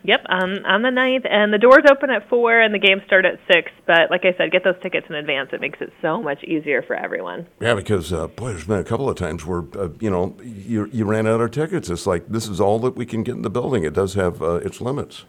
Yep, 0.08 0.26
um, 0.30 0.60
on 0.66 0.82
the 0.82 0.90
9th, 0.90 1.28
and 1.30 1.54
the 1.54 1.58
doors 1.58 1.84
open 1.90 2.10
at 2.10 2.30
4 2.30 2.62
and 2.62 2.74
the 2.74 2.80
games 2.80 3.02
start 3.06 3.26
at 3.26 3.40
6. 3.52 3.72
But 3.86 4.10
like 4.10 4.24
I 4.24 4.38
said, 4.38 4.52
get 4.52 4.64
those 4.64 4.76
tickets 4.82 5.08
in 5.10 5.16
advance. 5.16 5.50
It 5.54 5.62
makes 5.62 5.80
it 5.82 5.92
so 6.02 6.22
much 6.22 6.44
easier 6.44 6.82
for 6.82 6.96
everyone. 6.96 7.48
Yeah, 7.60 7.76
because 7.76 8.14
uh, 8.14 8.28
boy, 8.28 8.50
there's 8.50 8.66
been 8.66 8.80
a 8.80 8.84
couple 8.84 9.10
of 9.10 9.18
times 9.18 9.46
where 9.46 9.64
uh, 9.78 9.90
you 10.00 10.10
know 10.10 10.36
you 10.42 10.90
you 10.92 11.06
ran 11.06 11.28
out 11.28 11.42
of 11.42 11.52
tickets. 11.52 11.90
It's 11.90 12.08
like 12.08 12.28
this 12.28 12.48
is 12.48 12.62
all 12.62 12.80
that 12.80 12.96
we 12.96 13.06
can 13.06 13.24
get 13.24 13.36
in 13.36 13.42
the 13.42 13.50
building. 13.50 13.84
It 13.84 13.94
does 13.94 14.14
have 14.14 14.42
uh, 14.42 14.56
its 14.56 14.80
limits. 14.82 15.26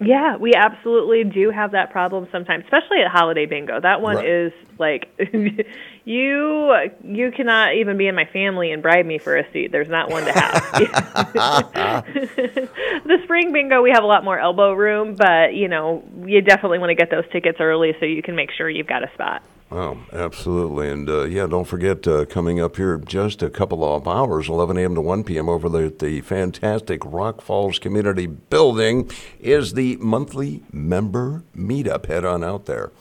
Yeah, 0.00 0.36
we 0.36 0.54
absolutely 0.54 1.24
do 1.24 1.50
have 1.50 1.72
that 1.72 1.90
problem 1.90 2.28
sometimes, 2.30 2.64
especially 2.64 3.00
at 3.00 3.10
holiday 3.10 3.46
bingo. 3.46 3.80
That 3.80 4.00
one 4.00 4.16
Right. 4.16 4.28
is 4.28 4.52
like 4.78 5.08
you 6.04 6.72
you 7.04 7.32
cannot 7.32 7.74
even 7.74 7.96
be 7.96 8.06
in 8.06 8.14
my 8.14 8.24
family 8.26 8.70
and 8.70 8.80
bribe 8.80 9.06
me 9.06 9.18
for 9.18 9.36
a 9.36 9.50
seat. 9.52 9.72
There's 9.72 9.88
not 9.88 10.08
one 10.08 10.24
to 10.24 10.32
have. 10.32 10.52
the 12.14 13.18
spring 13.24 13.52
bingo 13.52 13.82
we 13.82 13.90
have 13.90 14.04
a 14.04 14.06
lot 14.06 14.22
more 14.24 14.38
elbow 14.38 14.72
room, 14.72 15.16
but 15.16 15.54
you 15.54 15.66
know, 15.68 16.04
you 16.24 16.42
definitely 16.42 16.78
want 16.78 16.90
to 16.90 16.94
get 16.94 17.10
those 17.10 17.24
tickets 17.32 17.58
early 17.60 17.94
so 17.98 18.06
you 18.06 18.22
can 18.22 18.36
make 18.36 18.52
sure 18.52 18.70
you've 18.70 18.86
got 18.86 19.02
a 19.02 19.12
spot. 19.14 19.42
Oh, 19.70 19.98
absolutely. 20.12 20.88
And 20.88 21.08
uh, 21.10 21.24
yeah, 21.24 21.46
don't 21.46 21.66
forget 21.66 22.06
uh, 22.08 22.24
coming 22.24 22.58
up 22.58 22.76
here 22.76 22.96
just 22.96 23.42
a 23.42 23.50
couple 23.50 23.84
of 23.84 24.08
hours, 24.08 24.48
11 24.48 24.78
a.m. 24.78 24.94
to 24.94 25.02
1 25.02 25.24
p.m. 25.24 25.48
over 25.48 25.68
there 25.68 25.86
at 25.86 25.98
the 25.98 26.22
fantastic 26.22 27.02
Rock 27.04 27.42
Falls 27.42 27.78
Community 27.78 28.26
Building 28.26 29.10
is 29.38 29.74
the 29.74 29.96
monthly 29.96 30.62
member 30.72 31.42
meetup. 31.54 32.06
Head 32.06 32.24
on 32.24 32.42
out 32.42 32.64
there. 32.64 32.92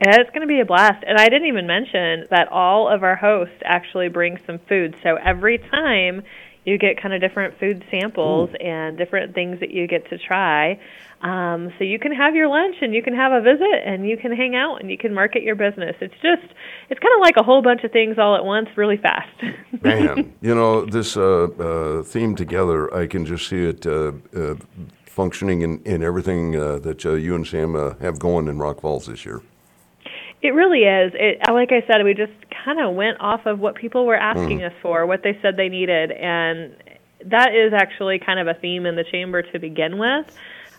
Yeah, 0.00 0.16
it's 0.18 0.30
going 0.30 0.40
to 0.40 0.46
be 0.46 0.60
a 0.60 0.64
blast. 0.64 1.04
And 1.06 1.18
I 1.18 1.28
didn't 1.28 1.46
even 1.46 1.66
mention 1.66 2.26
that 2.30 2.48
all 2.48 2.88
of 2.88 3.02
our 3.02 3.14
hosts 3.14 3.54
actually 3.64 4.08
bring 4.08 4.38
some 4.46 4.58
food. 4.60 4.96
So 5.02 5.16
every 5.16 5.58
time 5.58 6.22
you 6.64 6.78
get 6.78 7.00
kind 7.00 7.12
of 7.12 7.20
different 7.20 7.58
food 7.58 7.84
samples 7.90 8.50
and 8.60 8.96
different 8.96 9.34
things 9.34 9.60
that 9.60 9.70
you 9.70 9.86
get 9.86 10.08
to 10.10 10.18
try. 10.18 10.78
Um, 11.22 11.72
so 11.78 11.84
you 11.84 12.00
can 12.00 12.12
have 12.12 12.34
your 12.34 12.48
lunch 12.48 12.76
and 12.80 12.92
you 12.92 13.02
can 13.02 13.14
have 13.14 13.30
a 13.30 13.40
visit 13.40 13.82
and 13.86 14.08
you 14.08 14.16
can 14.16 14.34
hang 14.34 14.56
out 14.56 14.80
and 14.80 14.90
you 14.90 14.98
can 14.98 15.14
market 15.14 15.42
your 15.42 15.54
business. 15.54 15.94
It's 16.00 16.14
just, 16.14 16.52
it's 16.90 16.98
kind 16.98 17.14
of 17.14 17.20
like 17.20 17.36
a 17.36 17.44
whole 17.44 17.62
bunch 17.62 17.84
of 17.84 17.92
things 17.92 18.18
all 18.18 18.34
at 18.34 18.44
once, 18.44 18.68
really 18.76 18.96
fast. 18.96 19.30
Man, 19.82 20.32
you 20.40 20.54
know, 20.54 20.84
this 20.84 21.16
uh, 21.16 21.44
uh, 21.44 22.02
theme 22.02 22.34
together, 22.34 22.92
I 22.92 23.06
can 23.06 23.24
just 23.24 23.48
see 23.48 23.64
it 23.64 23.86
uh, 23.86 24.12
uh, 24.36 24.56
functioning 25.06 25.62
in, 25.62 25.80
in 25.84 26.02
everything 26.02 26.56
uh, 26.56 26.78
that 26.80 27.06
uh, 27.06 27.12
you 27.12 27.36
and 27.36 27.46
Sam 27.46 27.76
uh, 27.76 27.94
have 28.00 28.18
going 28.18 28.48
in 28.48 28.58
Rock 28.58 28.80
Falls 28.80 29.06
this 29.06 29.24
year. 29.24 29.42
It 30.42 30.54
really 30.54 30.80
is. 30.80 31.12
It 31.14 31.38
like 31.52 31.70
I 31.70 31.86
said, 31.86 32.02
we 32.02 32.14
just 32.14 32.32
kind 32.64 32.80
of 32.80 32.96
went 32.96 33.20
off 33.20 33.46
of 33.46 33.60
what 33.60 33.76
people 33.76 34.06
were 34.06 34.16
asking 34.16 34.64
us 34.64 34.72
for, 34.82 35.06
what 35.06 35.22
they 35.22 35.38
said 35.40 35.56
they 35.56 35.68
needed, 35.68 36.10
and 36.10 36.74
that 37.26 37.54
is 37.54 37.72
actually 37.72 38.18
kind 38.18 38.40
of 38.40 38.48
a 38.48 38.54
theme 38.54 38.84
in 38.84 38.96
the 38.96 39.04
chamber 39.04 39.42
to 39.42 39.58
begin 39.60 39.98
with. 39.98 40.26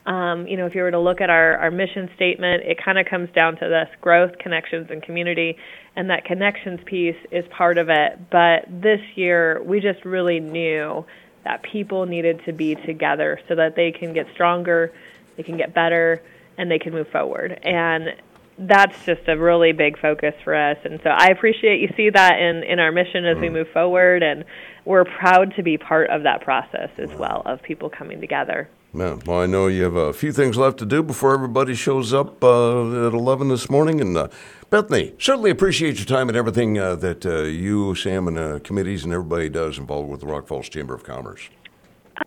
Um, 0.06 0.48
you 0.48 0.58
know, 0.58 0.66
if 0.66 0.76
you 0.76 0.82
were 0.82 0.92
to 0.92 1.00
look 1.00 1.22
at 1.22 1.30
our, 1.30 1.58
our 1.58 1.72
mission 1.72 2.10
statement, 2.16 2.64
it 2.64 2.78
kind 2.84 2.98
of 2.98 3.06
comes 3.06 3.30
down 3.34 3.56
to 3.58 3.70
this 3.70 3.88
growth, 4.02 4.38
connections, 4.38 4.88
and 4.90 5.02
community, 5.02 5.58
and 5.96 6.10
that 6.10 6.26
connections 6.26 6.82
piece 6.86 7.16
is 7.32 7.46
part 7.50 7.78
of 7.78 7.90
it. 7.90 8.30
But 8.30 8.66
this 8.70 9.00
year, 9.16 9.62
we 9.64 9.80
just 9.80 10.04
really 10.04 10.40
knew 10.40 11.06
that 11.46 11.64
people 11.64 12.06
needed 12.06 12.42
to 12.46 12.54
be 12.54 12.76
together 12.76 13.40
so 13.48 13.56
that 13.56 13.76
they 13.76 13.92
can 13.92 14.14
get 14.14 14.28
stronger, 14.34 14.92
they 15.38 15.44
can 15.44 15.58
get 15.58 15.74
better, 15.74 16.22
and 16.58 16.70
they 16.70 16.80
can 16.80 16.94
move 16.94 17.08
forward. 17.10 17.60
And 17.64 18.16
that's 18.58 19.06
just 19.06 19.28
a 19.28 19.38
really 19.38 19.72
big 19.72 20.00
focus 20.00 20.34
for 20.44 20.54
us. 20.54 20.78
And 20.84 21.00
so 21.04 21.10
I 21.10 21.28
appreciate 21.28 21.82
you 21.82 21.90
see 21.98 22.10
that 22.12 22.40
in, 22.40 22.64
in 22.64 22.80
our 22.80 22.92
mission 22.92 23.26
as 23.26 23.38
we 23.38 23.50
move 23.50 23.68
forward. 23.74 24.22
And 24.22 24.46
we're 24.86 25.06
proud 25.06 25.56
to 25.56 25.64
be 25.64 25.78
part 25.78 26.10
of 26.10 26.24
that 26.24 26.42
process 26.42 26.90
as 26.98 27.10
well 27.18 27.42
of 27.46 27.62
people 27.64 27.90
coming 27.90 28.22
together. 28.22 28.70
Yeah, 28.96 29.18
well, 29.26 29.40
I 29.42 29.48
know 29.48 29.66
you 29.66 29.84
have 29.84 29.96
a 29.96 30.14
few 30.14 30.32
things 30.32 30.56
left 30.56 30.78
to 30.78 30.86
do 30.86 31.02
before 31.02 31.34
everybody 31.34 31.74
shows 31.74 32.14
up 32.14 32.44
uh, 32.44 33.08
at 33.08 33.14
11 33.14 33.50
this 33.50 33.68
morning. 33.68 34.00
And 34.00 34.16
uh, 34.16 34.28
Bethany, 34.70 35.16
certainly 35.18 35.50
appreciate 35.50 35.98
your 35.98 36.06
time 36.06 36.30
and 36.30 36.38
everything 36.38 36.78
uh, 36.78 36.96
that 36.98 37.26
uh, 37.26 37.42
you, 37.42 37.96
Sam, 37.96 38.28
and 38.28 38.38
uh, 38.38 38.60
committees 38.60 39.04
and 39.04 39.12
everybody 39.12 39.50
does 39.50 39.80
involved 39.80 40.12
with 40.12 40.20
the 40.20 40.28
Rock 40.28 40.48
Falls 40.48 40.70
Chamber 40.70 40.94
of 40.94 41.04
Commerce. 41.04 41.50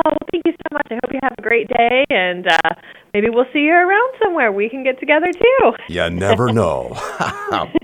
Oh, 0.05 0.17
thank 0.33 0.45
you 0.45 0.53
so 0.53 0.69
much. 0.73 0.87
I 0.91 0.95
hope 0.95 1.13
you 1.13 1.21
have 1.23 1.35
a 1.39 1.43
great 1.43 1.69
day. 1.69 2.05
And 2.11 2.49
uh, 2.49 2.71
maybe 3.15 3.29
we'll 3.31 3.47
see 3.53 3.61
you 3.61 3.73
around 3.73 4.15
somewhere. 4.21 4.51
We 4.51 4.69
can 4.69 4.83
get 4.83 4.99
together 4.99 5.33
too. 5.33 5.73
You 5.89 6.11
never 6.11 6.53
know. 6.53 6.97